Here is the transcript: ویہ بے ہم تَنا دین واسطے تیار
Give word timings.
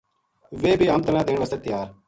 ویہ 0.61 0.77
بے 0.79 0.85
ہم 0.89 1.01
تَنا 1.05 1.21
دین 1.27 1.37
واسطے 1.39 1.57
تیار 1.63 1.87